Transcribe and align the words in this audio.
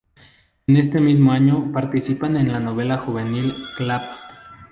En 0.65 0.77
ese 0.77 0.99
mismo 0.99 1.31
año 1.31 1.71
participa 1.71 2.25
en 2.25 2.33
la 2.33 2.39
telenovela 2.55 2.97
juvenil 2.97 3.53
"Clap... 3.77 4.01